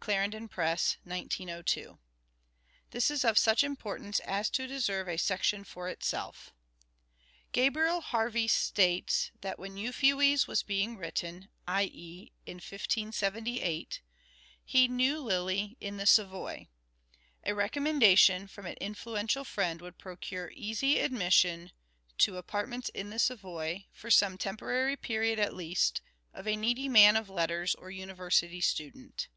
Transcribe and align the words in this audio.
Clarendon 0.00 0.48
Press, 0.48 0.96
1902). 1.04 1.98
This 2.92 3.10
is 3.10 3.22
of 3.22 3.36
such 3.36 3.62
importance 3.62 4.18
as 4.20 4.48
to 4.48 4.66
deserve 4.66 5.10
a 5.10 5.18
section 5.18 5.62
for 5.62 5.90
itself." 5.90 6.54
Gabriel 7.52 8.00
Harvey 8.00 8.48
(states) 8.48 9.30
that 9.42 9.58
when' 9.58 9.76
Euphues' 9.76 10.46
was 10.48 10.62
being 10.62 10.96
written, 10.96 11.50
i.e. 11.68 12.32
in 12.46 12.54
1578, 12.54 14.00
he 14.64 14.88
knew 14.88 15.18
Lyly 15.20 15.76
in 15.82 15.98
the 15.98 16.06
Savoy.... 16.06 16.66
A 17.44 17.54
recommendation 17.54 18.46
from 18.46 18.64
an 18.64 18.78
influential 18.80 19.44
friend 19.44 19.82
would 19.82 19.98
procure 19.98 20.50
easy 20.54 20.98
admission 20.98 21.72
(to 22.16 22.38
apartments 22.38 22.88
in 22.94 23.10
the 23.10 23.18
Savoy) 23.18 23.84
for 23.92 24.10
some 24.10 24.38
temporary 24.38 24.96
period 24.96 25.38
at 25.38 25.52
least, 25.54 26.00
of 26.32 26.48
a 26.48 26.56
needy 26.56 26.88
man 26.88 27.16
of 27.18 27.28
letters 27.28 27.74
or 27.74 27.90
university 27.90 28.62
student 28.62 29.28